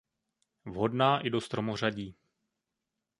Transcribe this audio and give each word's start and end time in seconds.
Vhodná 0.65 1.19
i 1.19 1.29
do 1.29 1.41
stromořadí. 1.41 2.15